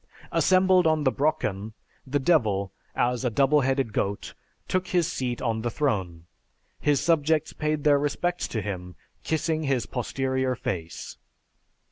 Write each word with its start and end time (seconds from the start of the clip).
Assembled 0.31 0.87
on 0.87 1.03
the 1.03 1.11
Brocken, 1.11 1.73
the 2.07 2.17
Devil, 2.17 2.71
as 2.95 3.23
a 3.23 3.29
double 3.29 3.61
headed 3.61 3.93
goat, 3.93 4.33
took 4.67 4.87
his 4.87 5.05
seat 5.05 5.43
on 5.43 5.61
the 5.61 5.69
throne. 5.69 6.25
His 6.79 6.99
subjects 6.99 7.53
paid 7.53 7.83
their 7.83 7.99
respects 7.99 8.47
to 8.47 8.63
him, 8.63 8.95
kissing 9.21 9.61
his 9.61 9.85
posterior 9.85 10.55
face. 10.55 11.17